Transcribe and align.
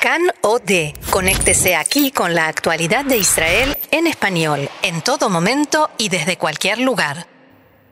Can 0.00 0.22
OD. 0.40 0.94
Conéctese 1.10 1.76
aquí 1.76 2.10
con 2.10 2.34
la 2.34 2.48
actualidad 2.48 3.04
de 3.04 3.18
Israel 3.18 3.76
en 3.90 4.06
español, 4.06 4.70
en 4.82 5.02
todo 5.02 5.28
momento 5.28 5.90
y 5.98 6.08
desde 6.08 6.38
cualquier 6.38 6.78
lugar. 6.78 7.26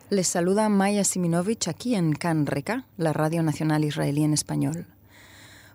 Les 0.09 0.27
saluda 0.27 0.71
Maya 0.71 1.05
Siminovich 1.05 1.69
aquí 1.69 1.95
en 1.95 2.15
Can 2.15 2.47
Reka, 2.47 2.87
la 2.97 3.13
radio 3.13 3.43
nacional 3.43 3.85
israelí 3.85 4.25
en 4.25 4.33
español. 4.33 4.87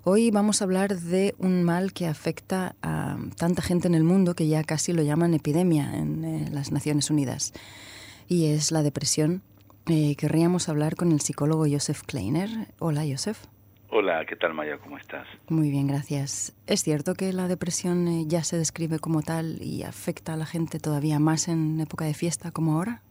Hoy 0.05 0.31
vamos 0.31 0.59
a 0.59 0.63
hablar 0.63 0.99
de 0.99 1.35
un 1.37 1.61
mal 1.61 1.93
que 1.93 2.07
afecta 2.07 2.75
a 2.81 3.15
tanta 3.37 3.61
gente 3.61 3.87
en 3.87 3.93
el 3.93 4.03
mundo 4.03 4.33
que 4.33 4.47
ya 4.47 4.63
casi 4.63 4.91
lo 4.91 5.03
llaman 5.03 5.35
epidemia 5.35 5.95
en 5.95 6.25
eh, 6.25 6.49
las 6.51 6.71
Naciones 6.71 7.11
Unidas, 7.11 7.53
y 8.27 8.47
es 8.47 8.71
la 8.71 8.81
depresión. 8.81 9.43
Eh, 9.85 10.15
querríamos 10.15 10.67
hablar 10.67 10.95
con 10.95 11.11
el 11.11 11.21
psicólogo 11.21 11.67
Joseph 11.69 12.01
Kleiner. 12.07 12.69
Hola, 12.79 13.03
Joseph. 13.07 13.37
Hola, 13.95 14.25
¿qué 14.25 14.35
tal 14.35 14.55
Maya? 14.55 14.79
¿Cómo 14.79 14.97
estás? 14.97 15.27
Muy 15.49 15.69
bien, 15.69 15.85
gracias. 15.85 16.57
¿Es 16.65 16.81
cierto 16.81 17.13
que 17.13 17.31
la 17.31 17.47
depresión 17.47 18.07
eh, 18.07 18.23
ya 18.25 18.43
se 18.43 18.57
describe 18.57 18.97
como 18.97 19.21
tal 19.21 19.61
y 19.61 19.83
afecta 19.83 20.33
a 20.33 20.35
la 20.35 20.47
gente 20.47 20.79
todavía 20.79 21.19
más 21.19 21.47
en 21.47 21.79
época 21.79 22.03
de 22.03 22.15
fiesta 22.15 22.49
como 22.49 22.73
ahora? 22.73 23.03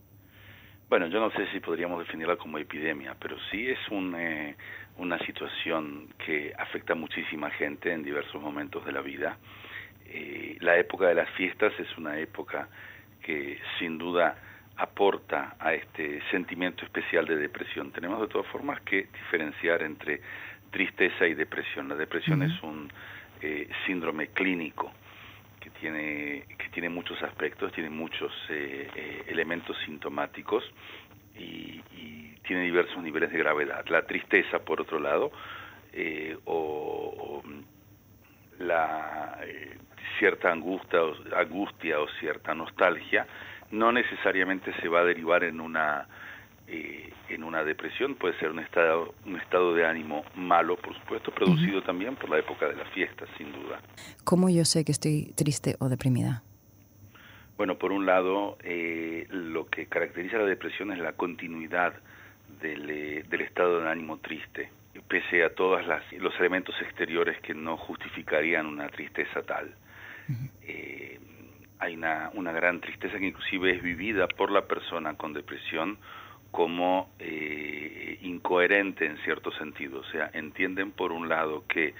Bueno, 0.89 1.07
yo 1.07 1.21
no 1.21 1.31
sé 1.31 1.47
si 1.53 1.61
podríamos 1.61 2.01
definirla 2.01 2.35
como 2.35 2.59
epidemia, 2.59 3.15
pero 3.21 3.37
sí 3.49 3.69
es 3.69 3.79
un, 3.93 4.17
eh, 4.17 4.57
una 4.99 5.25
situación 5.25 6.09
que 6.27 6.53
afecta 6.59 6.95
a 6.95 6.97
muchísima 6.97 7.49
gente 7.51 7.93
en 7.93 8.03
diversos 8.03 8.43
momentos 8.43 8.85
de 8.85 8.91
la 8.91 9.03
vida. 9.03 9.39
Eh, 10.07 10.57
la 10.62 10.77
época 10.79 11.07
de 11.07 11.15
las 11.15 11.31
fiestas 11.37 11.73
es 11.79 11.97
una 11.97 12.19
época 12.19 12.69
que 13.23 13.57
sin 13.79 13.99
duda 13.99 14.35
aporta 14.77 15.55
a 15.61 15.75
este 15.75 16.21
sentimiento 16.33 16.85
especial 16.85 17.25
de 17.27 17.37
depresión. 17.37 17.93
Tenemos 17.93 18.21
de 18.21 18.27
todas 18.27 18.49
formas 18.49 18.81
que 18.83 19.07
diferenciar 19.12 19.83
entre 19.83 20.21
tristeza 20.73 21.27
y 21.29 21.35
depresión. 21.35 21.89
La 21.89 21.95
depresión 21.95 22.43
es 22.43 22.61
un 22.62 22.91
eh, 23.41 23.69
síndrome 23.87 24.29
clínico 24.29 24.91
que 25.61 25.71
tiene, 25.71 26.45
que 26.59 26.69
tiene 26.71 26.89
muchos 26.89 27.23
aspectos, 27.23 27.73
tiene 27.73 27.91
muchos 27.91 28.33
eh, 28.48 28.89
eh, 28.97 29.25
elementos 29.28 29.77
sintomáticos 29.84 30.65
y, 31.39 31.81
tiene 32.43 32.65
diversos 32.65 33.00
niveles 33.00 33.31
de 33.31 33.39
gravedad. 33.39 33.87
La 33.87 34.03
tristeza, 34.03 34.59
por 34.59 34.81
otro 34.81 34.98
lado, 34.98 35.31
o, 36.45 37.41
la 38.59 39.39
cierta 40.19 40.50
angustia 40.50 41.05
o, 41.05 41.15
angustia 41.37 42.00
o 42.00 42.09
cierta 42.19 42.53
nostalgia, 42.53 43.28
no 43.70 43.93
necesariamente 43.93 44.75
se 44.81 44.89
va 44.89 45.00
a 45.00 45.05
derivar 45.05 45.45
en 45.45 45.61
una 45.61 46.09
eh, 46.69 47.13
en 47.29 47.45
una 47.45 47.65
depresión, 47.65 48.15
puede 48.15 48.39
ser 48.39 48.51
un 48.51 48.61
estado, 48.61 49.15
un 49.27 49.37
estado 49.41 49.75
de 49.75 49.87
ánimo 49.87 50.25
malo, 50.35 50.77
por 50.77 50.95
supuesto, 50.95 51.33
producido 51.33 51.83
también 51.83 52.15
por 52.15 52.31
la 52.31 52.39
época 52.39 52.69
de 52.69 52.77
la 52.77 52.85
fiesta, 52.87 53.25
sin 53.37 53.53
duda. 53.53 53.81
¿Cómo 54.25 54.49
yo 54.49 54.65
sé 54.65 54.85
que 54.85 54.93
estoy 54.93 55.33
triste 55.35 55.77
o 55.81 55.89
deprimida? 55.89 56.43
Bueno, 57.57 57.79
por 57.79 57.93
un 57.93 58.07
lado, 58.07 58.59
eh, 58.63 59.27
lo 59.31 59.67
que 59.69 59.87
caracteriza 59.87 60.39
la 60.39 60.45
depresión 60.45 60.93
es 60.93 60.99
la 60.99 61.13
continuidad 61.13 61.95
del, 62.61 62.91
eh, 62.91 63.25
del 63.29 63.41
estado 63.41 63.81
de 63.81 63.91
ánimo 63.91 64.19
triste, 64.19 64.71
pese 65.09 65.43
a 65.45 65.55
todos 65.55 65.83
los 66.19 66.35
elementos 66.39 66.75
exteriores 66.83 67.41
que 67.41 67.55
no 67.55 67.77
justificarían 67.77 68.67
una 68.67 68.89
tristeza 68.89 69.43
tal. 69.43 69.75
hay 71.79 71.95
una, 71.95 72.31
una 72.35 72.53
gran 72.53 72.81
tristeza 72.81 73.19
que 73.19 73.27
inclusive 73.27 73.77
es 73.77 73.83
vivida 73.83 74.29
por 74.29 74.51
la 74.51 74.67
persona 74.67 75.15
con 75.15 75.33
depresión 75.33 75.99
como 76.53 77.08
eh, 77.19 78.19
incoherente 78.22 79.06
en 79.06 79.17
cierto 79.25 79.50
sentido. 79.53 80.00
O 80.00 80.05
sea, 80.05 80.31
entienden 80.34 80.92
por 80.92 81.11
un 81.11 81.28
lado 81.28 81.64
que 81.67 81.94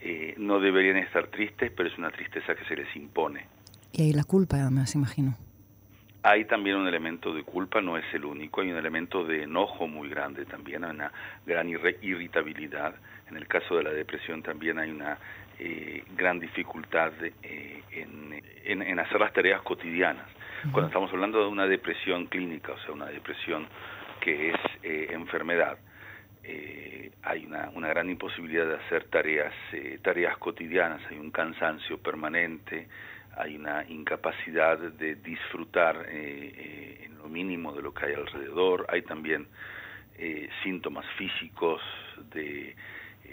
eh, 0.00 0.34
no 0.38 0.58
deberían 0.58 0.96
estar 0.96 1.28
tristes, 1.28 1.70
pero 1.76 1.88
es 1.88 1.96
una 1.98 2.10
tristeza 2.10 2.56
que 2.56 2.64
se 2.64 2.74
les 2.74 2.96
impone. 2.96 3.46
Y 3.92 4.02
hay 4.02 4.12
la 4.12 4.24
culpa, 4.24 4.56
además, 4.56 4.94
imagino. 4.94 5.36
Hay 6.22 6.46
también 6.46 6.76
un 6.76 6.88
elemento 6.88 7.32
de 7.34 7.44
culpa, 7.44 7.80
no 7.80 7.96
es 7.96 8.04
el 8.12 8.24
único, 8.24 8.62
hay 8.62 8.70
un 8.70 8.76
elemento 8.76 9.24
de 9.24 9.44
enojo 9.44 9.86
muy 9.86 10.08
grande 10.08 10.44
también, 10.44 10.84
hay 10.84 10.90
una 10.90 11.12
gran 11.46 11.68
irritabilidad. 11.68 12.94
En 13.28 13.36
el 13.36 13.46
caso 13.46 13.76
de 13.76 13.84
la 13.84 13.90
depresión 13.90 14.42
también 14.42 14.78
hay 14.78 14.90
una 14.90 15.18
eh, 15.58 16.04
gran 16.16 16.40
dificultad 16.40 17.12
en, 17.42 18.42
en, 18.64 18.98
hacer 18.98 19.20
las 19.20 19.32
tareas 19.32 19.62
cotidianas. 19.62 20.26
Cuando 20.62 20.88
estamos 20.88 21.10
hablando 21.10 21.40
de 21.40 21.46
una 21.46 21.66
depresión 21.66 22.26
clínica, 22.26 22.72
o 22.72 22.78
sea, 22.80 22.92
una 22.92 23.06
depresión 23.06 23.66
que 24.20 24.50
es 24.50 24.56
eh, 24.82 25.08
enfermedad, 25.10 25.78
eh, 26.44 27.12
hay 27.22 27.46
una, 27.46 27.70
una, 27.70 27.88
gran 27.88 28.10
imposibilidad 28.10 28.66
de 28.66 28.74
hacer 28.74 29.04
tareas, 29.04 29.54
eh, 29.72 29.98
tareas 30.02 30.36
cotidianas, 30.36 31.00
hay 31.10 31.18
un 31.18 31.30
cansancio 31.30 31.96
permanente, 31.96 32.88
hay 33.38 33.56
una 33.56 33.84
incapacidad 33.88 34.78
de 34.78 35.14
disfrutar 35.14 36.06
en 36.10 37.16
lo 37.16 37.28
mínimo 37.28 37.72
de 37.72 37.80
lo 37.80 37.94
que 37.94 38.06
hay 38.06 38.14
alrededor, 38.14 38.86
hay 38.90 39.02
también 39.02 39.46
síntomas 40.62 41.06
físicos 41.16 41.80
de 42.34 42.76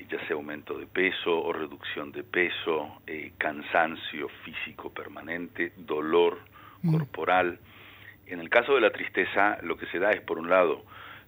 ya 0.08 0.20
sea 0.28 0.36
aumento 0.36 0.78
de 0.78 0.86
peso 0.86 1.38
o 1.38 1.52
reducción 1.52 2.12
de 2.14 2.24
peso, 2.24 3.02
cansancio 3.38 4.30
físico 4.46 4.94
permanente, 4.94 5.74
dolor 5.76 6.38
corporal. 6.82 7.60
En 8.28 8.40
el 8.40 8.50
caso 8.50 8.76
de 8.76 8.82
la 8.82 8.92
tristeza, 8.92 9.58
lo 9.64 9.78
que 9.78 9.86
se 9.88 10.00
da 10.00 10.12
es, 10.12 10.22
por 10.22 10.38
un 10.38 10.50
lado, 10.50 10.84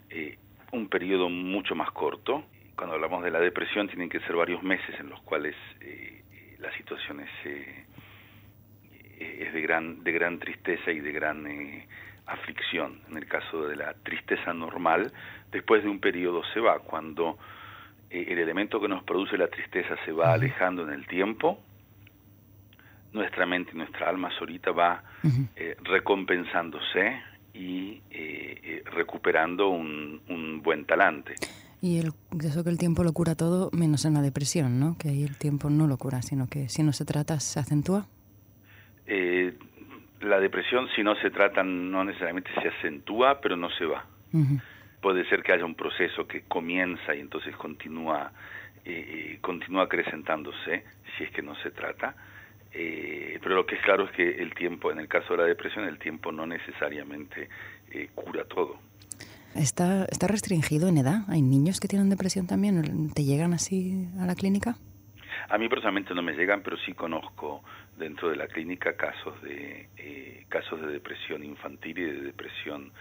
eh, 0.10 0.38
un 0.72 0.90
periodo 0.90 1.30
mucho 1.30 1.76
más 1.76 1.92
corto. 1.92 2.44
Cuando 2.76 2.96
hablamos 2.96 3.24
de 3.24 3.32
la 3.32 3.40
depresión, 3.40 3.88
tienen 3.88 4.10
que 4.10 4.20
ser 4.22 4.36
varios 4.36 4.64
meses 4.64 5.00
en 5.00 5.10
los 5.10 5.22
cuales 5.22 5.56
eh, 5.82 6.24
la 6.60 6.72
situación 6.74 7.22
es, 7.22 7.30
eh, 7.46 7.86
es 9.20 9.54
de, 9.54 9.62
gran, 9.62 10.04
de 10.04 10.12
gran 10.12 10.40
tristeza 10.40 10.92
y 10.92 11.00
de 11.00 11.12
gran 11.12 11.48
aflicción. 12.26 13.02
En 13.10 13.18
el 13.18 13.28
caso 13.28 13.68
de 13.68 13.76
la 13.76 13.94
tristeza 13.94 14.54
normal, 14.54 15.12
después 15.52 15.84
de 15.84 15.90
un 15.90 16.00
periodo 16.00 16.44
se 16.54 16.60
va. 16.60 16.80
Cuando 16.80 17.38
el 18.10 18.40
elemento 18.40 18.82
que 18.82 18.88
nos 18.88 19.04
produce 19.04 19.38
la 19.38 19.48
tristeza 19.48 19.96
se 20.06 20.12
va 20.12 20.34
alejando 20.34 20.84
en 20.84 20.94
el 20.94 21.06
tiempo, 21.08 21.60
nuestra 23.14 23.46
mente 23.46 23.72
y 23.74 23.78
nuestra 23.78 24.10
alma 24.10 24.30
solita 24.38 24.72
va 24.72 25.04
eh, 25.56 25.76
recompensándose 25.84 27.22
y 27.54 28.02
eh, 28.12 28.60
eh, 28.64 28.84
recuperando 28.92 29.70
un, 29.70 30.62
buen 30.62 30.86
talante. 30.86 31.36
Y 31.82 32.00
el, 32.00 32.12
eso 32.44 32.64
que 32.64 32.70
el 32.70 32.78
tiempo 32.78 33.04
lo 33.04 33.14
cura 33.14 33.36
todo, 33.36 33.70
menos 33.72 34.04
en 34.06 34.14
la 34.14 34.22
depresión, 34.22 34.80
¿no? 34.80 34.98
Que 34.98 35.10
ahí 35.10 35.24
el 35.24 35.38
tiempo 35.38 35.70
no 35.70 35.88
lo 35.88 35.98
cura, 35.98 36.22
sino 36.22 36.48
que 36.48 36.68
si 36.68 36.84
no 36.84 36.92
se 36.92 37.06
trata, 37.06 37.40
se 37.40 37.60
acentúa. 37.60 38.06
la 39.08 40.40
depresión, 40.40 40.90
si 40.96 41.02
no 41.02 41.16
se 41.16 41.32
trata, 41.32 41.64
no 41.64 42.04
necesariamente 42.04 42.52
se 42.62 42.68
acentúa, 42.68 43.40
pero 43.40 43.56
no 43.56 43.70
se 43.72 43.86
va. 43.86 44.06
Puede 45.02 45.28
ser 45.30 45.42
que 45.42 45.54
haya 45.54 45.66
un 45.66 45.76
proceso 45.76 46.28
que 46.28 46.42
comienza 46.42 47.16
y 47.16 47.22
entonces 47.22 47.56
continúa, 47.56 48.34
continúa 49.40 49.84
acrecentándose, 49.84 50.84
si 51.18 51.24
es 51.24 51.32
que 51.32 51.42
no 51.42 51.56
se 51.64 51.72
trata 51.72 52.16
eh, 52.74 53.40
pero 53.42 53.56
lo 53.56 53.66
que 53.66 53.76
es 53.76 53.82
claro 53.82 54.06
es 54.06 54.12
que 54.12 54.42
el 54.42 54.54
tiempo, 54.54 54.92
en 54.92 55.00
el 55.00 55.08
caso 55.08 55.34
de 55.34 55.38
la 55.38 55.46
depresión, 55.46 55.86
el 55.86 55.98
tiempo 55.98 56.32
no 56.32 56.46
necesariamente 56.46 57.50
eh, 57.92 58.10
cura 58.14 58.46
todo. 58.46 58.80
¿Está, 59.56 60.06
¿Está 60.06 60.28
restringido 60.28 60.88
en 60.88 61.00
edad? 61.00 61.22
¿Hay 61.28 61.42
niños 61.42 61.80
que 61.80 61.88
tienen 61.88 62.10
depresión 62.10 62.46
también? 62.48 63.12
¿Te 63.14 63.24
llegan 63.24 63.54
así 63.54 64.08
a 64.20 64.26
la 64.26 64.36
clínica? 64.36 64.76
A 65.50 65.58
mí 65.58 65.68
personalmente 65.68 66.14
no 66.14 66.22
me 66.22 66.34
llegan, 66.34 66.62
pero 66.62 66.78
sí 66.78 66.94
conozco 66.94 67.64
dentro 67.98 68.30
de 68.30 68.36
la 68.36 68.48
clínica 68.48 68.96
casos 68.96 69.42
de 69.42 69.90
eh, 69.98 70.46
casos 70.48 70.80
de 70.82 70.88
depresión 70.88 71.44
infantil 71.44 71.98
y 71.98 72.04
de 72.04 72.22
depresión 72.22 72.92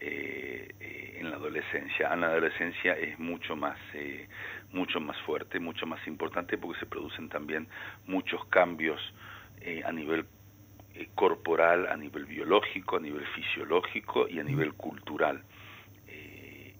en 0.00 1.30
la 1.30 1.36
adolescencia. 1.36 2.12
En 2.12 2.20
la 2.20 2.28
adolescencia 2.28 2.92
es 2.92 3.18
mucho 3.18 3.56
más 3.56 3.76
mucho 4.72 5.00
más 5.00 5.16
fuerte, 5.22 5.58
mucho 5.60 5.86
más 5.86 6.04
importante, 6.06 6.58
porque 6.58 6.80
se 6.80 6.86
producen 6.86 7.28
también 7.28 7.68
muchos 8.06 8.44
cambios 8.46 9.00
eh, 9.60 9.82
a 9.84 9.92
nivel 9.92 10.26
eh, 10.94 11.08
corporal, 11.14 11.86
a 11.88 11.96
nivel 11.96 12.26
biológico, 12.26 12.96
a 12.96 13.00
nivel 13.00 13.26
fisiológico 13.28 14.28
y 14.28 14.38
a 14.38 14.42
nivel 14.42 14.74
cultural 14.74 15.42
eh, 16.06 16.74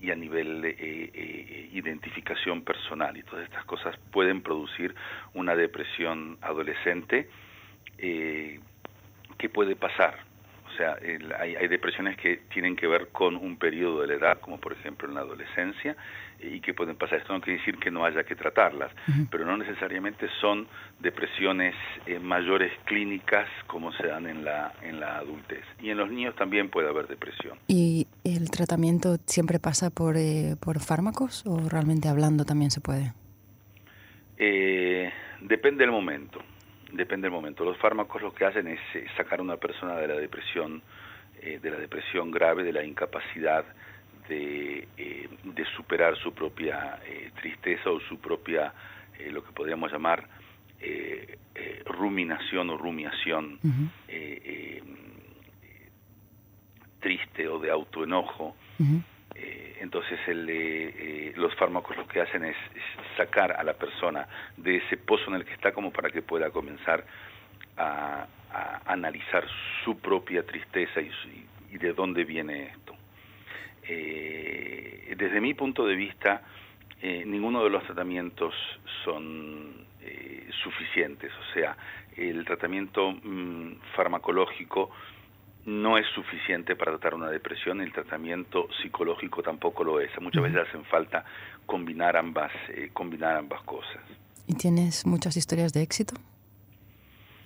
y 0.00 0.10
a 0.10 0.14
nivel 0.14 0.60
de 0.62 1.70
identificación 1.72 2.62
personal. 2.62 3.16
Y 3.16 3.22
todas 3.22 3.44
estas 3.44 3.64
cosas 3.64 3.96
pueden 4.12 4.42
producir 4.42 4.94
una 5.32 5.56
depresión 5.56 6.38
adolescente 6.42 7.28
que 7.96 9.48
puede 9.48 9.76
pasar 9.76 10.18
o 10.74 10.76
sea, 10.76 10.96
hay, 11.38 11.54
hay, 11.54 11.68
depresiones 11.68 12.16
que 12.16 12.38
tienen 12.52 12.74
que 12.74 12.86
ver 12.86 13.08
con 13.08 13.36
un 13.36 13.56
periodo 13.56 14.00
de 14.00 14.08
la 14.08 14.14
edad, 14.14 14.40
como 14.40 14.58
por 14.58 14.72
ejemplo 14.72 15.08
en 15.08 15.14
la 15.14 15.20
adolescencia, 15.20 15.96
y 16.40 16.60
que 16.60 16.74
pueden 16.74 16.96
pasar. 16.96 17.18
Esto 17.18 17.32
no 17.32 17.40
quiere 17.40 17.60
decir 17.60 17.78
que 17.78 17.90
no 17.90 18.04
haya 18.04 18.24
que 18.24 18.34
tratarlas, 18.34 18.90
pero 19.30 19.44
no 19.44 19.56
necesariamente 19.56 20.28
son 20.40 20.66
depresiones 20.98 21.74
eh, 22.06 22.18
mayores 22.18 22.72
clínicas 22.84 23.48
como 23.66 23.92
se 23.92 24.06
dan 24.08 24.26
en 24.26 24.44
la, 24.44 24.72
en 24.82 25.00
la 25.00 25.18
adultez. 25.18 25.64
Y 25.80 25.90
en 25.90 25.98
los 25.98 26.10
niños 26.10 26.34
también 26.34 26.68
puede 26.68 26.88
haber 26.88 27.06
depresión. 27.06 27.58
¿Y 27.68 28.08
el 28.24 28.50
tratamiento 28.50 29.16
siempre 29.26 29.58
pasa 29.58 29.90
por, 29.90 30.16
eh, 30.16 30.56
por 30.60 30.80
fármacos 30.80 31.44
o 31.46 31.68
realmente 31.68 32.08
hablando 32.08 32.44
también 32.44 32.70
se 32.70 32.80
puede? 32.80 33.12
Eh, 34.36 35.12
depende 35.40 35.84
del 35.84 35.92
momento, 35.92 36.40
depende 36.96 37.26
del 37.26 37.32
momento. 37.32 37.64
Los 37.64 37.76
fármacos 37.78 38.22
lo 38.22 38.34
que 38.34 38.44
hacen 38.44 38.68
es 38.68 38.80
eh, 38.94 39.06
sacar 39.16 39.40
a 39.40 39.42
una 39.42 39.56
persona 39.56 39.96
de 39.96 40.08
la 40.08 40.14
depresión, 40.14 40.82
eh, 41.40 41.58
de 41.62 41.70
la 41.70 41.78
depresión 41.78 42.30
grave, 42.30 42.62
de 42.64 42.72
la 42.72 42.84
incapacidad 42.84 43.64
de, 44.28 44.88
de 45.44 45.64
superar 45.76 46.16
su 46.16 46.32
propia 46.32 46.98
tristeza 47.40 47.90
o 47.90 48.00
su 48.00 48.18
propia, 48.18 48.72
lo 49.30 49.44
que 49.44 49.52
podríamos 49.52 49.92
llamar, 49.92 50.26
ruminación 51.84 52.70
o 52.70 52.78
rumiación 52.78 53.58
triste 57.04 57.46
o 57.46 57.58
de 57.58 57.70
autoenojo. 57.70 58.56
Eh, 59.34 59.78
entonces 59.80 60.18
el, 60.26 60.48
eh, 60.48 61.32
los 61.36 61.54
fármacos 61.56 61.96
lo 61.96 62.06
que 62.06 62.20
hacen 62.20 62.44
es, 62.44 62.56
sacar 63.16 63.52
a 63.52 63.62
la 63.62 63.74
persona 63.74 64.26
de 64.56 64.76
ese 64.76 64.96
pozo 64.96 65.28
en 65.28 65.36
el 65.36 65.44
que 65.44 65.52
está 65.52 65.72
como 65.72 65.92
para 65.92 66.10
que 66.10 66.22
pueda 66.22 66.50
comenzar 66.50 67.04
a, 67.76 68.26
analizar 68.86 69.44
su 69.84 69.98
propia 69.98 70.44
tristeza 70.44 71.00
y, 71.00 71.10
y, 71.72 71.78
de 71.78 71.92
dónde 71.92 72.24
viene 72.24 72.66
esto. 72.66 72.94
Eh, 73.82 75.14
desde 75.16 75.40
mi 75.40 75.54
punto 75.54 75.84
de 75.84 75.96
vista, 75.96 76.42
ninguno 77.02 77.64
de 77.64 77.70
los 77.70 77.82
tratamientos 77.84 78.54
son 79.04 79.84
suficientes, 80.62 81.32
o 81.32 81.52
sea, 81.52 81.76
el 82.16 82.44
tratamiento 82.44 83.10
mm, 83.10 83.72
farmacológico 83.94 84.90
no 85.66 85.96
es 85.96 86.06
suficiente 86.14 86.76
para 86.76 86.92
tratar 86.92 87.14
una 87.14 87.30
depresión, 87.30 87.80
el 87.80 87.92
tratamiento 87.92 88.68
psicológico 88.82 89.42
tampoco 89.42 89.82
lo 89.82 90.00
es. 90.00 90.10
Muchas 90.20 90.42
veces 90.42 90.68
hacen 90.68 90.84
falta 90.84 91.24
combinar 91.64 92.16
ambas, 92.16 92.52
eh, 92.68 92.90
combinar 92.92 93.36
ambas 93.36 93.62
cosas. 93.62 94.02
¿Y 94.46 94.54
tienes 94.54 95.06
muchas 95.06 95.36
historias 95.36 95.72
de 95.72 95.82
éxito? 95.82 96.14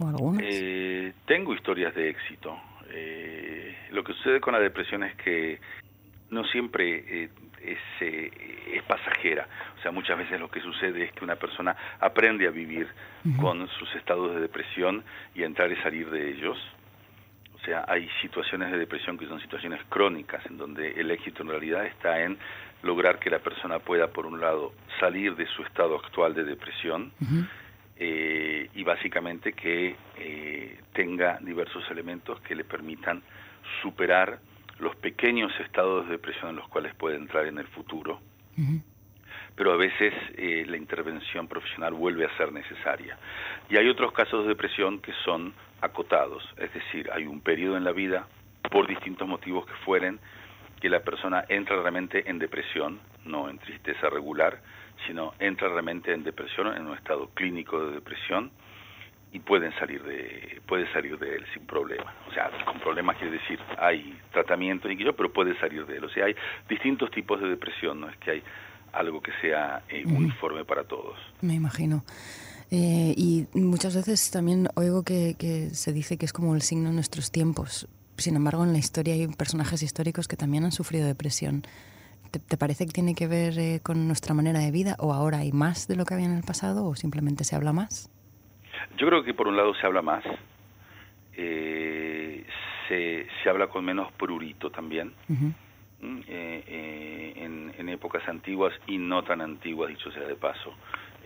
¿O 0.00 0.08
algunas? 0.08 0.42
Eh, 0.44 1.12
tengo 1.26 1.54
historias 1.54 1.94
de 1.94 2.10
éxito. 2.10 2.58
Eh, 2.90 3.76
lo 3.92 4.02
que 4.02 4.12
sucede 4.14 4.40
con 4.40 4.52
la 4.52 4.60
depresión 4.60 5.04
es 5.04 5.14
que 5.16 5.60
no 6.30 6.44
siempre 6.44 7.24
es, 7.24 7.30
es, 8.00 8.82
pasajera. 8.86 9.46
O 9.78 9.82
sea, 9.82 9.92
muchas 9.92 10.16
veces 10.16 10.40
lo 10.40 10.50
que 10.50 10.60
sucede 10.60 11.04
es 11.04 11.12
que 11.12 11.22
una 11.22 11.36
persona 11.36 11.76
aprende 12.00 12.46
a 12.46 12.50
vivir 12.50 12.88
con 13.38 13.68
sus 13.68 13.94
estados 13.96 14.34
de 14.34 14.40
depresión 14.40 15.04
y 15.34 15.42
a 15.42 15.46
entrar 15.46 15.70
y 15.70 15.76
salir 15.76 16.08
de 16.10 16.30
ellos 16.30 16.56
sea, 17.68 17.84
hay 17.86 18.08
situaciones 18.22 18.72
de 18.72 18.78
depresión 18.78 19.18
que 19.18 19.26
son 19.26 19.40
situaciones 19.40 19.80
crónicas, 19.88 20.44
en 20.46 20.56
donde 20.56 20.92
el 20.92 21.10
éxito 21.10 21.42
en 21.42 21.50
realidad 21.50 21.84
está 21.86 22.20
en 22.22 22.38
lograr 22.82 23.18
que 23.18 23.30
la 23.30 23.40
persona 23.40 23.78
pueda, 23.78 24.08
por 24.08 24.26
un 24.26 24.40
lado, 24.40 24.72
salir 24.98 25.36
de 25.36 25.46
su 25.46 25.62
estado 25.62 25.96
actual 25.96 26.34
de 26.34 26.44
depresión 26.44 27.12
eh, 27.96 28.70
y 28.74 28.84
básicamente 28.84 29.52
que 29.52 29.96
eh, 30.16 30.80
tenga 30.92 31.38
diversos 31.42 31.84
elementos 31.90 32.40
que 32.40 32.54
le 32.54 32.64
permitan 32.64 33.22
superar 33.82 34.38
los 34.78 34.94
pequeños 34.96 35.52
estados 35.60 36.06
de 36.06 36.12
depresión 36.12 36.50
en 36.50 36.56
los 36.56 36.68
cuales 36.68 36.94
puede 36.94 37.16
entrar 37.16 37.46
en 37.46 37.58
el 37.58 37.66
futuro. 37.66 38.20
Pero 39.54 39.72
a 39.72 39.76
veces 39.76 40.14
eh, 40.36 40.64
la 40.66 40.76
intervención 40.76 41.48
profesional 41.48 41.92
vuelve 41.94 42.24
a 42.24 42.36
ser 42.36 42.52
necesaria. 42.52 43.18
Y 43.68 43.76
hay 43.76 43.88
otros 43.88 44.12
casos 44.12 44.44
de 44.44 44.50
depresión 44.50 45.00
que 45.00 45.12
son 45.24 45.52
acotados, 45.80 46.42
es 46.56 46.72
decir, 46.72 47.10
hay 47.12 47.26
un 47.26 47.40
periodo 47.40 47.76
en 47.76 47.84
la 47.84 47.92
vida, 47.92 48.26
por 48.70 48.86
distintos 48.86 49.26
motivos 49.26 49.66
que 49.66 49.74
fueren, 49.84 50.18
que 50.80 50.88
la 50.88 51.00
persona 51.00 51.44
entra 51.48 51.76
realmente 51.76 52.28
en 52.28 52.38
depresión, 52.38 53.00
no 53.24 53.48
en 53.48 53.58
tristeza 53.58 54.08
regular, 54.10 54.60
sino 55.06 55.34
entra 55.38 55.68
realmente 55.68 56.12
en 56.12 56.24
depresión, 56.24 56.76
en 56.76 56.86
un 56.86 56.94
estado 56.94 57.28
clínico 57.34 57.86
de 57.86 57.94
depresión, 57.94 58.50
y 59.32 59.40
pueden 59.40 59.72
salir 59.78 60.02
de 60.04 60.60
puede 60.66 60.90
salir 60.92 61.18
de 61.18 61.36
él 61.36 61.44
sin 61.52 61.66
problema. 61.66 62.14
O 62.28 62.32
sea 62.32 62.50
con 62.64 62.80
problemas 62.80 63.16
quiere 63.16 63.38
decir 63.38 63.60
hay 63.78 64.18
tratamiento 64.32 64.90
y 64.90 64.96
yo 64.96 65.14
pero 65.14 65.30
puede 65.32 65.58
salir 65.58 65.84
de 65.86 65.98
él. 65.98 66.04
O 66.04 66.08
sea 66.08 66.26
hay 66.26 66.34
distintos 66.68 67.10
tipos 67.10 67.40
de 67.40 67.48
depresión 67.48 68.00
no 68.00 68.08
es 68.08 68.16
que 68.16 68.30
hay 68.30 68.42
algo 68.92 69.20
que 69.20 69.32
sea 69.42 69.82
eh, 69.88 70.04
uniforme 70.06 70.64
para 70.64 70.84
todos. 70.84 71.18
Me 71.42 71.54
imagino 71.54 72.02
eh, 72.70 73.14
y 73.16 73.46
muchas 73.54 73.96
veces 73.96 74.30
también 74.30 74.68
oigo 74.74 75.02
que, 75.02 75.34
se 75.72 75.92
dice 75.92 76.18
que 76.18 76.26
es 76.26 76.32
como 76.32 76.54
el 76.54 76.62
signo 76.62 76.90
de 76.90 76.94
nuestros 76.94 77.32
tiempos. 77.32 77.88
Sin 78.16 78.36
embargo, 78.36 78.64
en 78.64 78.72
la 78.72 78.78
historia 78.78 79.14
hay 79.14 79.26
personajes 79.28 79.82
históricos 79.82 80.28
que 80.28 80.36
también 80.36 80.64
han 80.64 80.72
sufrido 80.72 81.06
depresión. 81.06 81.62
¿Te, 82.30 82.56
parece 82.58 82.84
que 82.84 82.92
tiene 82.92 83.14
que 83.14 83.26
ver 83.26 83.58
eh, 83.58 83.80
con 83.82 84.06
nuestra 84.06 84.34
manera 84.34 84.58
de 84.58 84.70
vida 84.70 84.96
o 84.98 85.14
ahora 85.14 85.38
hay 85.38 85.52
más 85.52 85.88
de 85.88 85.96
lo 85.96 86.04
que 86.04 86.12
había 86.12 86.26
en 86.26 86.36
el 86.36 86.42
pasado 86.42 86.84
o 86.84 86.94
simplemente 86.94 87.44
se 87.44 87.56
habla 87.56 87.72
más? 87.72 88.10
Yo 88.98 89.06
creo 89.06 89.24
que 89.24 89.32
por 89.32 89.48
un 89.48 89.56
lado 89.56 89.72
se 89.74 89.86
habla 89.86 90.02
más, 90.02 90.22
eh, 91.34 92.44
se, 92.86 93.26
se 93.42 93.48
habla 93.48 93.68
con 93.68 93.82
menos 93.82 94.12
prurito 94.12 94.70
también. 94.70 95.14
Mm, 96.00 96.20
en, 96.28 97.74
en, 97.76 97.88
épocas 97.88 98.28
antiguas 98.28 98.72
y 98.86 98.98
no 98.98 99.24
tan 99.24 99.40
antiguas, 99.40 99.88
dicho 99.88 100.12
sea 100.12 100.22
de 100.24 100.36
paso. 100.36 100.74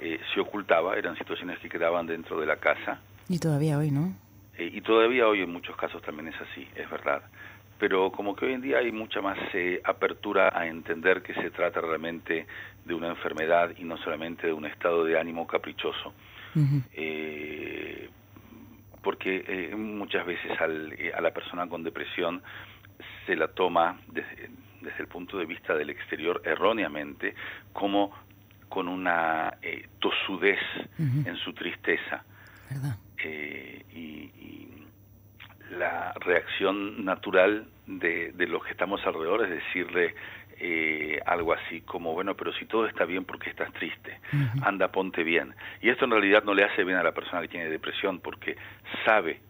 Eh, 0.05 0.19
se 0.35 0.41
ocultaba, 0.41 0.97
eran 0.97 1.17
situaciones 1.17 1.61
que 1.61 1.69
quedaban 1.69 2.07
dentro 2.09 2.41
de 2.41 2.45
la 2.45 2.57
casa. 2.57 3.01
Y 3.29 3.39
todavía 3.39 3.79
hoy, 3.79 3.93
¿no? 3.93 4.13
Eh, 4.59 4.69
y 4.75 4.81
todavía 4.81 5.29
hoy 5.29 5.43
en 5.43 5.53
muchos 5.53 5.77
casos 5.77 6.03
también 6.03 6.27
es 6.27 6.35
así, 6.41 6.67
es 6.75 6.91
verdad. 6.91 7.23
Pero 7.79 8.11
como 8.11 8.35
que 8.35 8.47
hoy 8.47 8.55
en 8.55 8.63
día 8.63 8.79
hay 8.79 8.91
mucha 8.91 9.21
más 9.21 9.39
eh, 9.55 9.81
apertura 9.85 10.51
a 10.53 10.67
entender 10.67 11.23
que 11.23 11.35
se 11.35 11.53
trata 11.53 11.81
realmente 11.81 12.49
de 12.85 12.95
una 12.95 13.11
enfermedad 13.11 13.71
y 13.79 13.85
no 13.85 13.97
solamente 13.99 14.49
de 14.49 14.53
un 14.53 14.67
estado 14.67 15.05
de 15.05 15.21
ánimo 15.21 15.47
caprichoso. 15.47 16.13
porque 19.03 19.73
muchas 19.77 20.27
veces 20.27 20.61
al, 20.61 20.97
a 21.15 21.21
la 21.21 21.31
persona 21.33 21.69
con 21.69 21.85
depresión 21.85 22.43
se 23.27 23.37
la 23.37 23.49
toma 23.49 24.01
desde, 24.09 24.51
desde 24.81 24.99
el 24.99 25.07
punto 25.07 25.39
de 25.39 25.47
vista 25.47 25.75
del 25.75 25.91
exterior 25.91 26.43
erróneamente 26.45 27.35
como 27.73 28.13
con 28.73 28.89
una 28.89 29.59
eh, 29.61 29.87
tosudez 29.99 30.59
en 30.99 31.37
su 31.37 31.53
tristeza. 31.53 32.25
Eh, 33.23 33.85
y, 33.95 34.31
la 35.79 36.13
reacción 36.21 37.03
natural 37.03 37.67
de, 37.87 38.33
de, 38.33 38.47
los 38.47 38.63
que 38.63 38.73
estamos 38.73 39.01
alrededor 39.07 39.45
es 39.45 39.51
decirle 39.51 40.15
eh, 40.59 41.19
algo 41.25 41.55
así 41.55 41.81
como, 41.81 42.13
bueno, 42.13 42.35
pero 42.35 42.53
si 42.53 42.67
todo 42.67 42.87
está 42.87 43.07
bien, 43.07 43.25
¿por 43.25 43.39
qué 43.39 43.49
estás 43.49 43.73
triste? 43.73 44.21
Anda, 44.63 44.89
ponte 44.89 45.25
bien. 45.25 45.55
Y 45.81 45.89
esto 45.89 46.05
en 46.05 46.11
realidad 46.11 46.45
no 46.45 46.53
le 46.53 46.65
hace 46.65 46.85
bien 46.85 46.99
a 46.99 47.03
la 47.03 47.13
persona 47.13 47.41
que 47.41 47.49
tiene 47.49 47.71
depresión 47.71 48.21
porque 48.21 48.57
sabe 49.07 49.41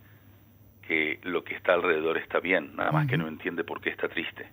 que 0.86 1.18
lo 1.24 1.42
que 1.42 1.56
está 1.56 1.74
alrededor 1.74 2.18
está 2.18 2.38
bien, 2.38 2.76
nada 2.76 2.92
más 2.92 3.08
que 3.08 3.16
no 3.16 3.26
entiende 3.26 3.64
por 3.64 3.80
qué 3.80 3.90
está 3.90 4.08
triste, 4.08 4.48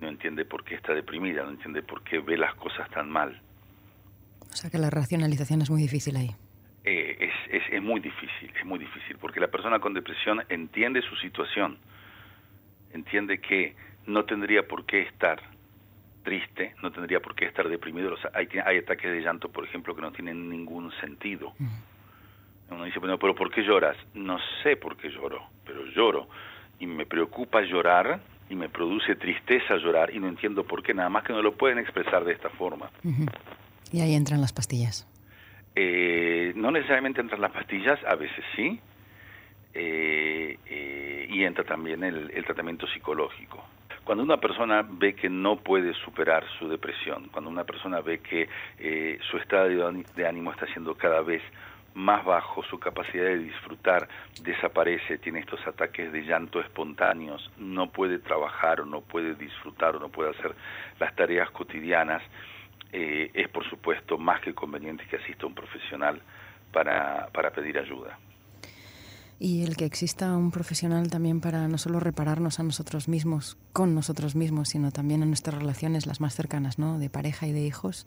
no 0.00 0.08
entiende 0.08 0.44
por 0.44 0.64
qué 0.64 0.74
está 0.74 0.92
deprimida, 0.94 1.44
no 1.44 1.50
entiende 1.50 1.82
por 1.82 2.02
qué 2.02 2.18
ve 2.18 2.36
las 2.36 2.54
cosas 2.54 2.88
tan 2.90 3.08
mal. 3.08 3.40
O 4.54 4.56
sea 4.56 4.70
que 4.70 4.78
la 4.78 4.88
racionalización 4.88 5.62
es 5.62 5.70
muy 5.70 5.82
difícil 5.82 6.16
ahí. 6.16 6.30
Eh, 6.84 7.16
es, 7.18 7.54
es, 7.56 7.72
es, 7.72 7.82
muy 7.82 7.98
difícil, 7.98 8.52
es 8.56 8.64
muy 8.64 8.78
difícil, 8.78 9.18
porque 9.18 9.40
la 9.40 9.48
persona 9.48 9.80
con 9.80 9.94
depresión 9.94 10.44
entiende 10.48 11.02
su 11.02 11.16
situación, 11.16 11.76
entiende 12.92 13.40
que 13.40 13.74
no 14.06 14.24
tendría 14.24 14.62
por 14.68 14.86
qué 14.86 15.02
estar 15.02 15.42
triste, 16.22 16.76
no 16.84 16.92
tendría 16.92 17.18
por 17.18 17.34
qué 17.34 17.46
estar 17.46 17.68
deprimido. 17.68 18.14
hay, 18.32 18.46
hay 18.64 18.78
ataques 18.78 19.10
de 19.10 19.22
llanto, 19.22 19.48
por 19.48 19.64
ejemplo, 19.64 19.92
que 19.96 20.02
no 20.02 20.12
tienen 20.12 20.48
ningún 20.48 20.92
sentido. 21.00 21.52
Uno 22.70 22.84
dice, 22.84 23.00
bueno, 23.00 23.18
pero 23.18 23.34
¿por 23.34 23.50
qué 23.50 23.62
lloras? 23.62 23.96
No 24.14 24.38
sé 24.62 24.76
por 24.76 24.96
qué 24.96 25.10
lloro, 25.10 25.42
pero 25.66 25.84
lloro. 25.86 26.28
Y 26.78 26.86
me 26.86 27.06
preocupa 27.06 27.60
llorar 27.62 28.20
y 28.48 28.54
me 28.54 28.68
produce 28.68 29.16
tristeza 29.16 29.76
llorar 29.78 30.14
y 30.14 30.20
no 30.20 30.28
entiendo 30.28 30.62
por 30.62 30.80
qué, 30.80 30.94
nada 30.94 31.08
más 31.08 31.24
que 31.24 31.32
no 31.32 31.42
lo 31.42 31.56
pueden 31.56 31.78
expresar 31.78 32.24
de 32.24 32.34
esta 32.34 32.50
forma. 32.50 32.88
Y 33.94 34.00
ahí 34.00 34.16
entran 34.16 34.40
las 34.40 34.52
pastillas. 34.52 35.06
Eh, 35.76 36.52
no 36.56 36.72
necesariamente 36.72 37.20
entran 37.20 37.40
las 37.40 37.52
pastillas, 37.52 37.96
a 38.04 38.16
veces 38.16 38.44
sí, 38.56 38.80
eh, 39.72 40.58
eh, 40.66 41.26
y 41.30 41.44
entra 41.44 41.62
también 41.62 42.02
el, 42.02 42.44
tratamiento 42.44 42.88
psicológico. 42.88 43.64
Cuando 44.02 44.24
una 44.24 44.38
persona 44.38 44.84
ve 44.84 45.14
que 45.14 45.28
no 45.28 45.60
puede 45.60 45.94
superar 45.94 46.44
su 46.58 46.68
depresión, 46.68 47.28
cuando 47.30 47.48
una 47.48 47.62
persona 47.62 48.00
ve 48.00 48.18
que 48.18 48.48
su 49.30 49.36
estado 49.36 49.68
de 49.68 50.26
ánimo 50.26 50.50
está 50.50 50.66
siendo 50.66 50.96
cada 50.96 51.20
vez 51.20 51.42
más 51.94 52.24
bajo, 52.24 52.64
su 52.64 52.80
capacidad 52.80 53.26
de 53.26 53.38
disfrutar 53.38 54.08
desaparece, 54.42 55.18
tiene 55.18 55.38
estos 55.38 55.64
ataques 55.68 56.12
de 56.12 56.22
llanto 56.22 56.58
espontáneos, 56.58 57.48
no 57.58 57.90
puede 57.90 58.18
trabajar 58.18 58.80
o 58.80 58.86
no 58.86 59.02
puede 59.02 59.36
disfrutar 59.36 59.94
o 59.94 60.00
no 60.00 60.08
puede 60.08 60.30
hacer 60.30 60.52
las 60.98 61.14
tareas 61.14 61.48
cotidianas, 61.52 62.22
eh, 62.96 63.30
es 63.34 63.48
por 63.48 63.68
supuesto 63.68 64.16
más 64.18 64.40
que 64.40 64.54
conveniente 64.54 65.04
que 65.10 65.16
asista 65.16 65.46
un 65.46 65.54
profesional 65.54 66.22
para, 66.72 67.28
para 67.32 67.50
pedir 67.50 67.76
ayuda. 67.76 68.16
Y 69.40 69.64
el 69.64 69.76
que 69.76 69.84
exista 69.84 70.36
un 70.36 70.52
profesional 70.52 71.10
también 71.10 71.40
para 71.40 71.66
no 71.66 71.76
solo 71.76 71.98
repararnos 71.98 72.60
a 72.60 72.62
nosotros 72.62 73.08
mismos, 73.08 73.58
con 73.72 73.96
nosotros 73.96 74.36
mismos, 74.36 74.68
sino 74.68 74.92
también 74.92 75.22
en 75.22 75.28
nuestras 75.28 75.58
relaciones 75.58 76.06
las 76.06 76.20
más 76.20 76.34
cercanas, 76.36 76.78
¿no? 76.78 77.00
De 77.00 77.10
pareja 77.10 77.48
y 77.48 77.52
de 77.52 77.62
hijos, 77.62 78.06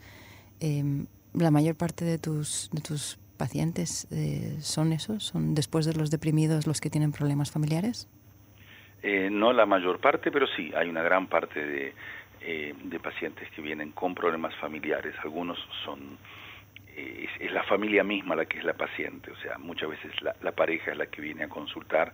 em, 0.61 1.07
la 1.33 1.51
mayor 1.51 1.75
parte 1.75 2.05
de 2.05 2.17
tus, 2.17 2.69
de 2.71 2.81
tus 2.81 3.19
pacientes 3.37 4.07
eh, 4.09 4.55
son 4.61 4.93
esos? 4.93 5.23
¿Son 5.23 5.53
después 5.53 5.85
de 5.85 5.93
los 5.93 6.11
deprimidos 6.11 6.65
los 6.65 6.79
que 6.79 6.89
tienen 6.89 7.11
problemas 7.11 7.51
familiares? 7.51 8.09
Eh, 9.03 9.29
no 9.29 9.53
la 9.53 9.65
mayor 9.65 9.99
parte, 9.99 10.31
pero 10.31 10.47
sí, 10.47 10.71
hay 10.75 10.89
una 10.89 11.03
gran 11.03 11.27
parte 11.27 11.63
de, 11.63 11.93
eh, 12.41 12.73
de 12.83 12.99
pacientes 12.99 13.49
que 13.51 13.61
vienen 13.61 13.91
con 13.91 14.15
problemas 14.15 14.55
familiares. 14.55 15.15
Algunos 15.23 15.57
son, 15.83 16.17
es, 16.95 17.51
la 17.51 17.63
familia 17.63 18.03
misma 18.03 18.35
la 18.35 18.45
que 18.45 18.59
es 18.59 18.63
la 18.63 18.73
paciente, 18.73 19.31
o 19.31 19.37
sea, 19.37 19.57
muchas 19.57 19.89
veces 19.89 20.11
la, 20.21 20.51
pareja 20.51 20.91
es 20.91 20.97
la 20.97 21.07
que 21.07 21.21
viene 21.21 21.43
a 21.43 21.49
consultar. 21.49 22.13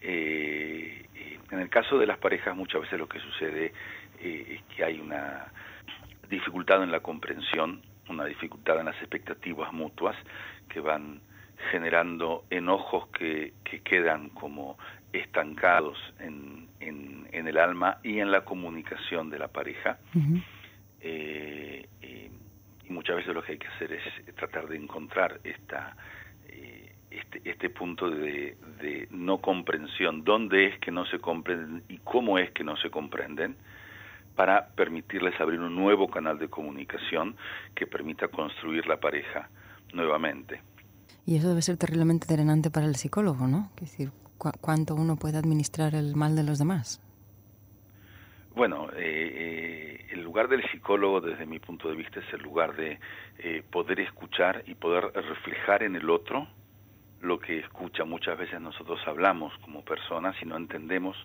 en 0.00 1.58
el 1.58 1.68
caso 1.68 1.98
de 1.98 2.06
las 2.06 2.18
parejas 2.18 2.56
muchas 2.56 2.82
veces 2.82 2.98
lo 2.98 3.08
que 3.08 3.18
sucede 3.18 3.72
es 4.22 4.62
que 4.74 4.84
hay 4.84 4.98
una 4.98 5.52
dificultad 6.28 6.82
en 6.82 6.90
la 6.92 7.00
comprensión 7.00 7.82
una 8.10 8.24
dificultad 8.24 8.78
en 8.80 8.86
las 8.86 8.96
expectativas 8.96 9.72
mutuas 9.72 10.16
que 10.68 10.80
van 10.80 11.20
generando 11.70 12.44
enojos 12.50 13.08
que, 13.08 13.52
que 13.64 13.80
quedan 13.80 14.30
como 14.30 14.78
estancados 15.12 15.98
en, 16.18 16.68
en, 16.80 17.46
el 17.46 17.58
alma 17.58 17.98
y 18.02 18.18
en 18.18 18.30
la 18.30 18.44
comunicación 18.44 19.30
de 19.30 19.38
la 19.38 19.48
pareja. 19.48 19.98
Eh, 21.00 21.88
y 22.90 22.92
muchas 22.92 23.16
veces 23.16 23.34
lo 23.34 23.42
que 23.42 23.52
hay 23.52 23.58
que 23.58 23.68
hacer 23.68 23.92
es 23.92 24.34
tratar 24.34 24.68
de 24.68 24.76
encontrar 24.76 25.40
esta, 25.44 25.96
eh, 26.48 26.92
este, 27.10 27.40
este 27.44 27.70
punto 27.70 28.10
de, 28.10 28.56
de 28.80 29.08
no 29.10 29.38
comprensión, 29.38 30.24
dónde 30.24 30.66
es 30.66 30.78
que 30.80 30.90
no 30.90 31.06
se 31.06 31.18
comprenden 31.18 31.82
y 31.88 31.98
cómo 31.98 32.38
es 32.38 32.50
que 32.50 32.64
no 32.64 32.76
se 32.76 32.90
comprenden 32.90 33.56
para 34.36 34.68
permitirles 34.68 35.40
abrir 35.40 35.60
un 35.60 35.74
nuevo 35.74 36.08
canal 36.08 36.38
de 36.38 36.48
comunicación 36.48 37.36
que 37.74 37.86
permita 37.86 38.28
construir 38.28 38.86
la 38.86 38.98
pareja 38.98 39.48
nuevamente. 39.92 40.60
Y 41.26 41.36
eso 41.36 41.48
debe 41.48 41.62
ser 41.62 41.76
terriblemente 41.76 42.26
drenante 42.26 42.70
para 42.70 42.86
el 42.86 42.96
psicólogo, 42.96 43.46
¿no? 43.46 43.70
Es 43.76 43.90
decir, 43.92 44.10
¿cuánto 44.60 44.94
uno 44.94 45.16
puede 45.16 45.38
administrar 45.38 45.94
el 45.94 46.16
mal 46.16 46.34
de 46.34 46.44
los 46.44 46.58
demás? 46.58 47.00
Bueno, 48.54 48.88
eh, 48.96 48.96
eh, 48.98 50.06
el 50.10 50.22
lugar 50.22 50.48
del 50.48 50.62
psicólogo, 50.70 51.20
desde 51.20 51.46
mi 51.46 51.58
punto 51.58 51.88
de 51.88 51.94
vista, 51.94 52.20
es 52.20 52.32
el 52.32 52.42
lugar 52.42 52.74
de 52.74 52.98
eh, 53.38 53.62
poder 53.70 54.00
escuchar 54.00 54.64
y 54.66 54.74
poder 54.74 55.12
reflejar 55.14 55.82
en 55.82 55.96
el 55.96 56.10
otro 56.10 56.48
lo 57.20 57.38
que 57.38 57.58
escucha. 57.58 58.04
Muchas 58.04 58.38
veces 58.38 58.60
nosotros 58.60 59.00
hablamos 59.06 59.52
como 59.58 59.84
personas 59.84 60.34
y 60.42 60.46
no 60.46 60.56
entendemos 60.56 61.16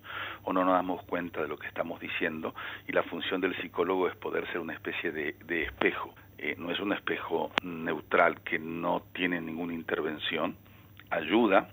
o 0.43 0.53
no 0.53 0.63
nos 0.65 0.73
damos 0.73 1.03
cuenta 1.03 1.41
de 1.41 1.47
lo 1.47 1.57
que 1.57 1.67
estamos 1.67 1.99
diciendo 1.99 2.53
y 2.87 2.91
la 2.91 3.03
función 3.03 3.41
del 3.41 3.55
psicólogo 3.61 4.07
es 4.07 4.15
poder 4.15 4.45
ser 4.47 4.59
una 4.59 4.73
especie 4.73 5.11
de, 5.11 5.63
espejo. 5.63 6.13
Eh, 6.37 6.55
no 6.57 6.71
es 6.71 6.79
un 6.79 6.93
espejo 6.93 7.51
neutral 7.63 8.41
que 8.41 8.59
no 8.59 9.03
tiene 9.13 9.39
ninguna 9.39 9.73
intervención, 9.73 10.57
ayuda, 11.09 11.69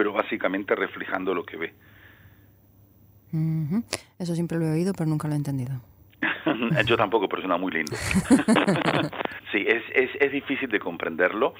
pero 0.00 0.14
básicamente 0.14 0.74
reflejando 0.74 1.34
lo 1.34 1.44
que 1.44 1.58
ve. 1.58 1.74
Eso 4.18 4.34
siempre 4.34 4.56
lo 4.56 4.64
he 4.64 4.72
oído, 4.72 4.94
pero 4.94 5.10
nunca 5.10 5.28
lo 5.28 5.34
he 5.34 5.36
entendido. 5.36 5.72
Yo 6.86 6.96
tampoco, 6.96 7.28
pero 7.28 7.42
suena 7.42 7.58
muy 7.58 7.70
lindo. 7.70 7.94
sí, 9.52 9.62
es, 9.68 9.82
es, 9.94 10.08
es 10.18 10.32
difícil 10.32 10.70
de 10.70 10.80
comprenderlo. 10.80 11.52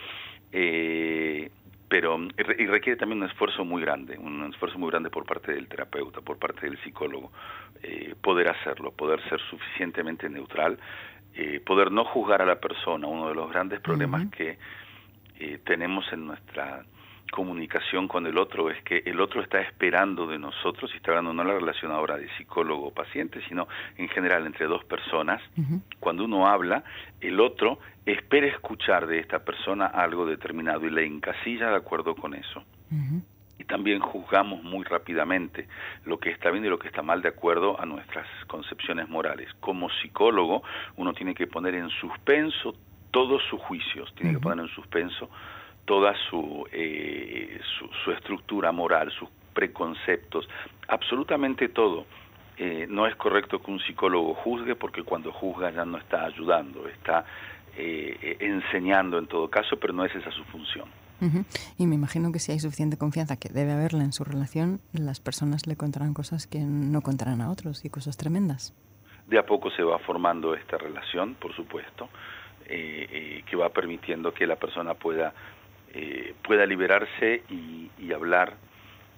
Eh, 0.52 1.50
pero 1.90 2.18
y 2.58 2.64
requiere 2.64 2.96
también 2.98 3.22
un 3.22 3.28
esfuerzo 3.28 3.62
muy 3.62 3.82
grande, 3.82 4.16
un 4.16 4.48
esfuerzo 4.50 4.78
muy 4.78 4.90
grande 4.90 5.10
por 5.10 5.26
parte 5.26 5.52
del 5.52 5.68
terapeuta, 5.68 6.22
por 6.22 6.38
parte 6.38 6.62
del 6.62 6.78
psicólogo, 6.82 7.30
eh, 7.82 8.14
poder 8.22 8.48
hacerlo, 8.48 8.90
poder 8.92 9.20
ser 9.28 9.38
suficientemente 9.50 10.30
neutral, 10.30 10.78
eh, 11.34 11.60
poder 11.60 11.92
no 11.92 12.06
juzgar 12.06 12.40
a 12.40 12.46
la 12.46 12.58
persona. 12.58 13.06
Uno 13.06 13.28
de 13.28 13.34
los 13.34 13.50
grandes 13.50 13.80
problemas 13.80 14.30
que 14.30 14.56
eh, 15.40 15.58
tenemos 15.62 16.10
en 16.10 16.26
nuestra 16.26 16.86
comunicación 17.30 18.08
con 18.08 18.26
el 18.26 18.36
otro 18.38 18.70
es 18.70 18.82
que 18.82 19.02
el 19.06 19.20
otro 19.20 19.40
está 19.40 19.60
esperando 19.60 20.26
de 20.26 20.38
nosotros, 20.38 20.90
y 20.92 20.96
está 20.96 21.12
hablando 21.12 21.32
no 21.32 21.44
la 21.44 21.54
relación 21.54 21.92
ahora 21.92 22.16
de 22.16 22.28
psicólogo-paciente, 22.36 23.40
sino 23.48 23.68
en 23.96 24.08
general 24.08 24.46
entre 24.46 24.66
dos 24.66 24.84
personas, 24.84 25.40
cuando 25.98 26.24
uno 26.24 26.46
habla, 26.48 26.84
el 27.20 27.40
otro 27.40 27.78
espera 28.04 28.46
escuchar 28.46 29.06
de 29.06 29.18
esta 29.18 29.40
persona 29.40 29.86
algo 29.86 30.26
determinado 30.26 30.86
y 30.86 30.90
le 30.90 31.04
encasilla 31.04 31.70
de 31.70 31.76
acuerdo 31.76 32.14
con 32.14 32.34
eso. 32.34 32.62
Y 33.58 33.64
también 33.64 34.00
juzgamos 34.00 34.62
muy 34.62 34.84
rápidamente 34.84 35.68
lo 36.06 36.18
que 36.18 36.30
está 36.30 36.50
bien 36.50 36.64
y 36.64 36.68
lo 36.68 36.78
que 36.78 36.88
está 36.88 37.02
mal 37.02 37.22
de 37.22 37.28
acuerdo 37.28 37.80
a 37.80 37.84
nuestras 37.84 38.26
concepciones 38.46 39.08
morales. 39.08 39.52
Como 39.60 39.90
psicólogo, 39.90 40.62
uno 40.96 41.12
tiene 41.12 41.34
que 41.34 41.46
poner 41.46 41.74
en 41.74 41.90
suspenso 41.90 42.74
todos 43.10 43.42
sus 43.50 43.60
juicios, 43.60 44.12
tiene 44.14 44.32
que 44.34 44.40
poner 44.40 44.64
en 44.64 44.70
suspenso 44.74 45.28
toda 45.90 46.14
su, 46.30 46.68
eh, 46.70 47.58
su, 48.04 48.12
estructura 48.12 48.70
moral, 48.70 49.10
sus 49.10 49.28
preconceptos, 49.52 50.48
absolutamente 50.86 51.68
todo. 51.68 52.06
Eh, 52.56 52.86
no 52.88 53.08
es 53.08 53.16
correcto 53.16 53.60
que 53.60 53.72
un 53.72 53.80
psicólogo 53.80 54.34
juzgue 54.34 54.76
porque 54.76 55.02
cuando 55.02 55.32
juzga 55.32 55.72
ya 55.72 55.84
no 55.84 55.98
está 55.98 56.26
ayudando, 56.26 56.86
está 56.86 57.24
eh, 57.76 58.36
enseñando 58.38 59.18
en 59.18 59.26
todo 59.26 59.50
caso, 59.50 59.78
pero 59.80 59.92
no 59.92 60.04
es 60.04 60.14
esa 60.14 60.30
su 60.30 60.44
función. 60.44 60.88
Y 61.76 61.88
me 61.88 61.96
imagino 61.96 62.30
que 62.30 62.38
si 62.38 62.52
hay 62.52 62.60
suficiente 62.60 62.96
confianza, 62.96 63.36
que 63.36 63.48
debe 63.48 63.72
haberla 63.72 64.04
en 64.04 64.12
su 64.12 64.22
relación, 64.22 64.78
las 64.92 65.18
personas 65.18 65.66
le 65.66 65.74
contarán 65.74 66.14
cosas 66.14 66.46
que 66.46 66.60
no 66.60 67.00
contarán 67.00 67.40
a 67.40 67.50
otros 67.50 67.84
y 67.84 67.90
cosas 67.90 68.16
tremendas. 68.16 68.76
De 69.26 69.40
a 69.40 69.44
poco 69.44 69.72
se 69.72 69.82
va 69.82 69.98
formando 69.98 70.54
esta 70.54 70.78
relación, 70.78 71.34
por 71.34 71.52
supuesto, 71.52 72.08
que 72.64 73.56
va 73.56 73.70
permitiendo 73.70 74.32
que 74.32 74.46
la 74.46 74.54
persona 74.54 74.94
pueda 74.94 75.34
eh, 75.94 76.34
pueda 76.42 76.66
liberarse 76.66 77.42
y, 77.48 78.12
hablar. 78.12 78.54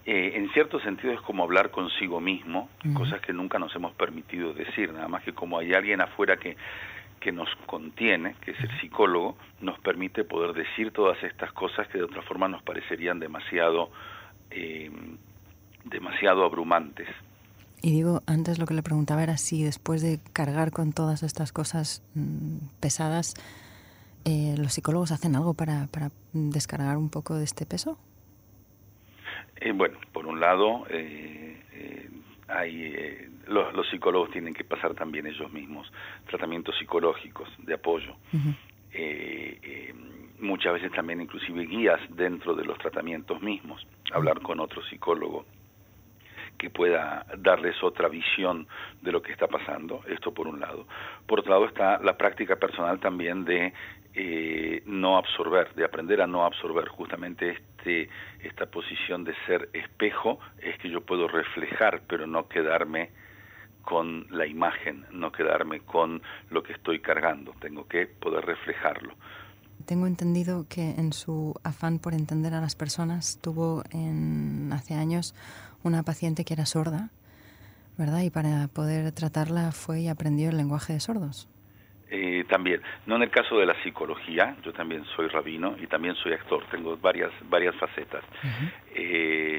Eh, 0.04 0.32
en 0.34 0.50
cierto 0.52 0.78
sentido 0.80 1.14
es 1.14 1.20
como 1.22 1.44
hablar 1.44 1.70
consigo 1.70 2.20
mismo, 2.20 2.68
cosas 2.92 3.22
que 3.22 3.32
nunca 3.32 3.58
nos 3.58 3.74
hemos 3.74 3.94
permitido 3.94 4.52
decir, 4.52 4.92
nada 4.92 5.08
más 5.08 5.22
que 5.22 5.32
como 5.32 5.58
hay 5.58 5.72
alguien 5.72 6.02
afuera 6.02 6.36
que, 6.36 6.56
que 7.22 7.32
nos 7.32 7.48
contiene, 7.66 8.34
que 8.44 8.50
es 8.50 8.60
el 8.60 8.80
psicólogo, 8.80 9.36
nos 9.60 9.78
permite 9.78 10.24
poder 10.24 10.52
decir 10.52 10.90
todas 10.90 11.22
estas 11.22 11.52
cosas 11.52 11.86
que 11.88 11.98
de 11.98 12.04
otra 12.04 12.20
forma 12.22 12.48
nos 12.48 12.62
parecerían 12.62 13.20
demasiado, 13.20 13.90
eh, 14.50 14.90
demasiado 15.84 16.44
abrumantes. 16.44 17.08
Y 17.80 17.92
digo, 17.92 18.22
antes 18.26 18.58
lo 18.58 18.66
que 18.66 18.74
le 18.74 18.82
preguntaba 18.82 19.22
era 19.22 19.36
si 19.36 19.62
después 19.62 20.02
de 20.02 20.18
cargar 20.32 20.72
con 20.72 20.92
todas 20.92 21.22
estas 21.22 21.52
cosas 21.52 22.02
mm, 22.14 22.58
pesadas, 22.80 23.34
eh, 24.24 24.54
¿Los 24.58 24.74
psicólogos 24.74 25.12
hacen 25.12 25.36
algo 25.36 25.54
para, 25.54 25.86
para, 25.88 26.10
descargar 26.32 26.96
un 26.96 27.10
poco 27.10 27.34
de 27.34 27.44
este 27.44 27.66
peso? 27.66 27.98
Eh, 29.56 29.72
bueno, 29.72 29.98
por 30.12 30.26
un 30.26 30.40
lado, 30.40 30.84
eh, 30.90 32.08
hay, 32.48 33.30
los, 33.46 33.74
los, 33.74 33.88
psicólogos 33.90 34.30
tienen 34.30 34.54
que 34.54 34.64
pasar 34.64 34.94
también 34.94 35.26
ellos 35.26 35.52
mismos 35.52 35.90
tratamientos 36.26 36.76
psicológicos 36.78 37.48
de 37.58 37.74
apoyo. 37.74 38.14
muchas 40.40 40.74
veces 40.74 40.92
también 40.92 41.20
inclusive 41.20 41.66
guías 41.66 42.00
dentro 42.10 42.54
de 42.54 42.64
los 42.64 42.76
tratamientos 42.78 43.40
mismos, 43.40 43.86
hablar 44.12 44.40
con 44.40 44.60
otro 44.60 44.82
psicólogo 44.84 45.46
que 46.62 46.70
pueda 46.70 47.26
darles 47.38 47.82
otra 47.82 48.08
visión 48.08 48.68
de 49.00 49.10
lo 49.10 49.20
que 49.20 49.32
está 49.32 49.48
pasando, 49.48 50.02
esto 50.06 50.32
por 50.32 50.46
un 50.46 50.60
lado. 50.60 50.86
Por 51.26 51.40
otro 51.40 51.50
lado 51.50 51.66
está 51.66 51.98
la 51.98 52.16
práctica 52.16 52.54
personal 52.54 53.00
también 53.00 53.44
de 53.44 53.72
eh, 54.14 54.82
no 54.86 55.16
absorber, 55.16 55.74
de 55.74 55.84
aprender 55.84 56.20
a 56.20 56.26
no 56.26 56.44
absorber. 56.44 56.88
Justamente 56.88 57.50
este, 57.50 58.08
esta 58.42 58.66
posición 58.66 59.24
de 59.24 59.34
ser 59.46 59.68
espejo 59.72 60.38
es 60.58 60.78
que 60.78 60.90
yo 60.90 61.00
puedo 61.00 61.28
reflejar, 61.28 62.02
pero 62.06 62.26
no 62.26 62.48
quedarme 62.48 63.10
con 63.82 64.26
la 64.30 64.46
imagen, 64.46 65.04
no 65.10 65.32
quedarme 65.32 65.80
con 65.80 66.22
lo 66.50 66.62
que 66.62 66.72
estoy 66.72 67.00
cargando, 67.00 67.52
tengo 67.60 67.86
que 67.86 68.06
poder 68.06 68.44
reflejarlo. 68.44 69.14
Tengo 69.86 70.06
entendido 70.06 70.66
que 70.68 70.90
en 70.90 71.12
su 71.12 71.54
afán 71.64 71.98
por 71.98 72.14
entender 72.14 72.54
a 72.54 72.60
las 72.60 72.76
personas 72.76 73.38
tuvo 73.42 73.82
en, 73.90 74.70
hace 74.72 74.94
años 74.94 75.34
una 75.82 76.04
paciente 76.04 76.44
que 76.44 76.54
era 76.54 76.66
sorda, 76.66 77.10
¿verdad? 77.98 78.22
Y 78.22 78.30
para 78.30 78.68
poder 78.68 79.10
tratarla 79.12 79.72
fue 79.72 80.02
y 80.02 80.08
aprendió 80.08 80.50
el 80.50 80.56
lenguaje 80.56 80.92
de 80.92 81.00
sordos. 81.00 81.48
Eh, 82.14 82.44
también, 82.46 82.82
no 83.06 83.16
en 83.16 83.22
el 83.22 83.30
caso 83.30 83.58
de 83.58 83.64
la 83.64 83.74
psicología, 83.82 84.54
yo 84.62 84.74
también 84.74 85.02
soy 85.16 85.28
rabino 85.28 85.76
y 85.80 85.86
también 85.86 86.14
soy 86.16 86.34
actor, 86.34 86.62
tengo 86.70 86.94
varias, 86.98 87.30
varias 87.48 87.74
facetas. 87.76 88.22
Eh, 88.94 89.56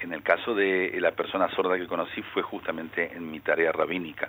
en 0.00 0.12
el 0.12 0.22
caso 0.24 0.52
de 0.52 0.98
la 1.00 1.12
persona 1.12 1.48
sorda 1.50 1.78
que 1.78 1.86
conocí 1.86 2.20
fue 2.34 2.42
justamente 2.42 3.12
en 3.14 3.30
mi 3.30 3.38
tarea 3.38 3.70
rabínica 3.70 4.28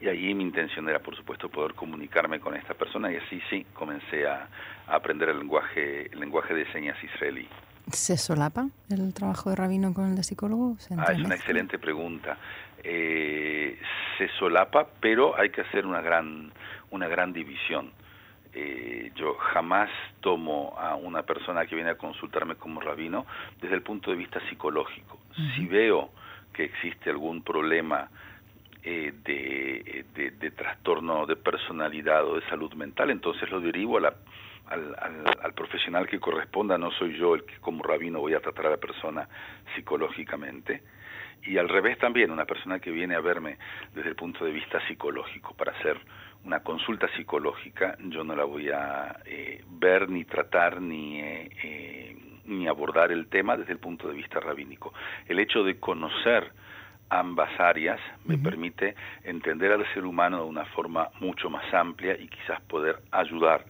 y 0.00 0.08
allí 0.08 0.32
mi 0.32 0.44
intención 0.44 0.88
era, 0.88 1.00
por 1.00 1.16
supuesto, 1.16 1.48
poder 1.48 1.74
comunicarme 1.74 2.38
con 2.38 2.54
esta 2.54 2.74
persona 2.74 3.10
y 3.10 3.16
así 3.16 3.42
sí 3.50 3.66
comencé 3.72 4.26
a, 4.28 4.46
aprender 4.86 5.28
el 5.28 5.38
lenguaje, 5.38 6.08
el 6.12 6.20
lenguaje 6.20 6.54
de 6.54 6.70
señas 6.72 6.96
israelí. 7.02 7.48
¿Se 7.92 8.16
solapa 8.16 8.68
el 8.90 9.14
trabajo 9.14 9.50
de 9.50 9.56
rabino 9.56 9.94
con 9.94 10.08
el 10.10 10.16
de 10.16 10.22
psicólogo? 10.22 10.76
Ah, 10.98 11.12
es 11.12 11.18
una 11.20 11.34
excelente 11.34 11.78
pregunta. 11.78 12.36
Eh, 12.84 13.78
se 14.16 14.28
solapa, 14.38 14.86
pero 15.00 15.38
hay 15.38 15.50
que 15.50 15.62
hacer 15.62 15.86
una 15.86 16.00
gran 16.00 16.52
una 16.90 17.08
gran 17.08 17.32
división. 17.32 17.92
eh, 18.54 19.12
yo 19.14 19.34
jamás 19.34 19.90
tomo 20.20 20.74
a 20.78 20.94
una 20.96 21.22
persona 21.22 21.66
que 21.66 21.74
viene 21.74 21.90
a 21.90 21.96
consultarme 21.96 22.54
como 22.56 22.80
rabino 22.80 23.26
desde 23.60 23.74
el 23.74 23.82
punto 23.82 24.10
de 24.10 24.16
vista 24.16 24.40
psicológico. 24.48 25.18
Si 25.54 25.66
veo 25.66 26.10
que 26.52 26.64
existe 26.64 27.10
algún 27.10 27.42
problema 27.42 28.08
eh, 28.82 29.12
de, 29.24 30.30
de, 30.38 30.50
trastorno 30.50 31.26
de 31.26 31.36
personalidad 31.36 32.26
o 32.26 32.36
de 32.36 32.48
salud 32.48 32.72
mental, 32.74 33.10
entonces 33.10 33.50
lo 33.50 33.60
derivo 33.60 33.98
a 33.98 34.00
la, 34.00 34.14
al, 34.66 34.94
al, 35.42 35.52
profesional 35.54 36.06
que 36.06 36.20
corresponda, 36.20 36.78
no 36.78 36.90
soy 36.92 37.16
yo 37.18 37.34
el 37.34 37.44
que 37.44 37.58
como 37.58 37.82
rabino 37.82 38.20
voy 38.20 38.34
a 38.34 38.40
tratar 38.40 38.66
a 38.66 38.70
la 38.70 38.76
persona 38.76 39.28
psicológicamente. 39.74 40.82
Y 41.42 41.56
al 41.56 41.68
revés 41.68 41.98
también, 41.98 42.30
una 42.30 42.44
persona 42.44 42.78
que 42.80 42.90
viene 42.90 43.14
a 43.14 43.20
verme 43.20 43.58
desde 43.94 44.10
el 44.10 44.16
punto 44.16 44.44
de 44.44 44.50
vista 44.50 44.84
psicológico 44.86 45.54
para 45.54 45.72
hacer 45.72 45.98
una 46.44 46.60
consulta 46.60 47.08
psicológica, 47.16 47.96
yo 48.00 48.24
no 48.24 48.34
la 48.34 48.44
voy 48.44 48.70
a 48.70 49.20
eh, 49.24 49.62
ver 49.68 50.08
ni 50.08 50.24
tratar 50.24 50.80
ni, 50.80 51.20
eh, 51.20 52.16
ni 52.44 52.66
abordar 52.66 53.12
el 53.12 53.28
tema 53.28 53.56
desde 53.56 53.72
el 53.72 53.78
punto 53.78 54.08
de 54.08 54.14
vista 54.14 54.40
rabínico. 54.40 54.92
El 55.26 55.38
hecho 55.38 55.62
de 55.62 55.78
conocer 55.78 56.52
ambas 57.10 57.48
áreas 57.58 58.00
me 58.24 58.36
permite 58.38 58.94
entender 59.24 59.72
al 59.72 59.84
ser 59.94 60.04
humano 60.04 60.38
de 60.38 60.44
una 60.44 60.64
forma 60.66 61.08
mucho 61.20 61.48
más 61.48 61.72
amplia 61.72 62.16
y 62.18 62.28
quizás 62.28 62.60
poder 62.62 63.00
ayudar 63.10 63.64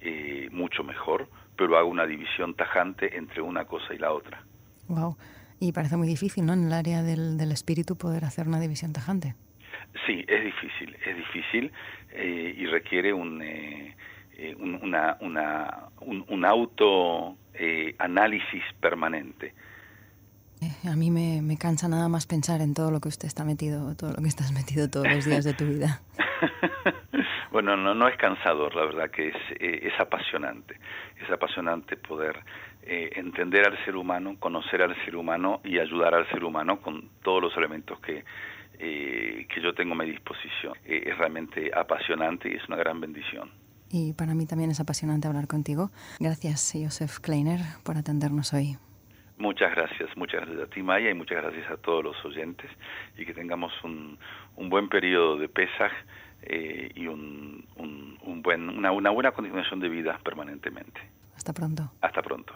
eh, 0.00 0.48
mucho 0.52 0.84
mejor, 0.84 1.28
pero 1.56 1.78
hago 1.78 1.88
una 1.88 2.06
división 2.06 2.54
tajante 2.54 3.16
entre 3.16 3.40
una 3.40 3.64
cosa 3.64 3.94
y 3.94 3.98
la 3.98 4.12
otra. 4.12 4.42
Wow. 4.88 5.16
Y 5.58 5.72
parece 5.72 5.96
muy 5.96 6.06
difícil, 6.06 6.44
¿no? 6.44 6.52
En 6.52 6.66
el 6.66 6.72
área 6.72 7.02
del, 7.02 7.38
del 7.38 7.50
espíritu 7.52 7.96
poder 7.96 8.24
hacer 8.24 8.46
una 8.46 8.60
división 8.60 8.92
tajante. 8.92 9.34
Sí, 10.06 10.24
es 10.28 10.44
difícil, 10.44 10.96
es 11.06 11.16
difícil 11.16 11.72
eh, 12.12 12.54
y 12.56 12.66
requiere 12.66 13.12
un, 13.12 13.40
eh, 13.42 13.96
eh 14.36 14.54
un, 14.58 14.74
una, 14.82 15.16
una, 15.20 15.88
un, 16.00 16.24
un 16.28 16.44
auto 16.44 17.36
eh, 17.54 17.94
análisis 17.98 18.62
permanente. 18.80 19.54
Eh, 20.60 20.88
a 20.88 20.96
mí 20.96 21.10
me, 21.10 21.42
me, 21.42 21.58
cansa 21.58 21.88
nada 21.88 22.08
más 22.08 22.26
pensar 22.26 22.62
en 22.62 22.72
todo 22.72 22.90
lo 22.90 23.00
que 23.00 23.08
usted 23.08 23.28
está 23.28 23.44
metido, 23.44 23.94
todo 23.94 24.12
lo 24.12 24.22
que 24.22 24.28
estás 24.28 24.52
metido 24.52 24.88
todos 24.88 25.06
los 25.08 25.24
días 25.24 25.44
de 25.44 25.52
tu 25.52 25.66
vida. 25.66 26.00
bueno, 27.52 27.76
no, 27.76 27.94
no 27.94 28.08
es 28.08 28.16
cansador, 28.16 28.74
la 28.74 28.86
verdad 28.86 29.10
que 29.10 29.28
es, 29.28 29.36
eh, 29.60 29.80
es 29.82 30.00
apasionante. 30.00 30.78
Es 31.22 31.30
apasionante 31.30 31.96
poder 31.96 32.42
eh, 32.82 33.10
entender 33.16 33.66
al 33.66 33.82
ser 33.84 33.96
humano, 33.96 34.36
conocer 34.38 34.82
al 34.82 34.94
ser 35.04 35.16
humano 35.16 35.60
y 35.64 35.78
ayudar 35.78 36.14
al 36.14 36.28
ser 36.30 36.44
humano 36.44 36.80
con 36.80 37.10
todos 37.22 37.42
los 37.42 37.56
elementos 37.56 37.98
que, 38.00 38.24
eh, 38.78 39.46
que 39.52 39.60
yo 39.60 39.74
tengo 39.74 39.94
a 39.94 39.96
mi 39.96 40.10
disposición. 40.10 40.74
Es 40.84 41.16
realmente 41.18 41.70
apasionante 41.74 42.48
y 42.50 42.54
es 42.54 42.66
una 42.68 42.76
gran 42.76 43.00
bendición. 43.00 43.50
Y 43.90 44.12
para 44.14 44.34
mí 44.34 44.46
también 44.46 44.70
es 44.70 44.80
apasionante 44.80 45.28
hablar 45.28 45.46
contigo. 45.46 45.90
Gracias, 46.18 46.72
Joseph 46.74 47.18
Kleiner, 47.20 47.60
por 47.84 47.96
atendernos 47.96 48.52
hoy. 48.52 48.76
Muchas 49.38 49.74
gracias, 49.74 50.16
muchas 50.16 50.46
gracias 50.46 50.66
a 50.66 50.70
ti 50.70 50.82
Maya 50.82 51.10
y 51.10 51.14
muchas 51.14 51.42
gracias 51.42 51.70
a 51.70 51.76
todos 51.76 52.02
los 52.02 52.24
oyentes 52.24 52.70
y 53.18 53.26
que 53.26 53.34
tengamos 53.34 53.72
un, 53.84 54.18
un 54.56 54.70
buen 54.70 54.88
periodo 54.88 55.36
de 55.36 55.48
Pesaj 55.48 55.92
eh, 56.42 56.90
y 56.94 57.06
un, 57.06 57.64
un, 57.76 58.18
un 58.22 58.42
buen, 58.42 58.68
una, 58.68 58.92
una 58.92 59.10
buena 59.10 59.32
continuación 59.32 59.80
de 59.80 59.88
vida 59.88 60.18
permanentemente. 60.24 61.00
Hasta 61.36 61.52
pronto. 61.52 61.90
Hasta 62.00 62.22
pronto. 62.22 62.54